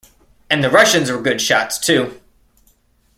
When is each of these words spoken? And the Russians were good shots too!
And 0.49 0.63
the 0.63 0.69
Russians 0.71 1.11
were 1.11 1.21
good 1.21 1.39
shots 1.41 1.77
too! 1.77 2.19